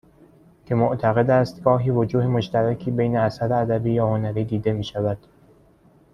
[0.65, 5.27] که معتقد است گاهی وجوه مشترکی بین اثر ادبی یا هنری دیده میشود